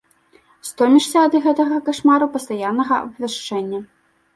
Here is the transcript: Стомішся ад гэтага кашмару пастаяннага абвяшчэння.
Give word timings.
Стомішся 0.69 1.17
ад 1.29 1.37
гэтага 1.45 1.77
кашмару 1.91 2.31
пастаяннага 2.41 2.93
абвяшчэння. 3.09 3.89